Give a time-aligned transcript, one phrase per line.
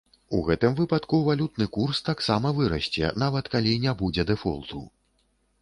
[0.35, 4.83] У гэтым выпадку валютны курс таксама вырасце, нават калі не будзе дэфолту.